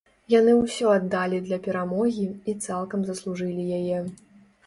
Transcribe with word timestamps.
Яны 0.33 0.53
ўсё 0.59 0.87
аддалі 0.93 1.41
для 1.49 1.59
перамогі, 1.67 2.25
і 2.53 2.57
цалкам 2.65 3.05
заслужылі 3.09 3.67
яе. 3.81 3.97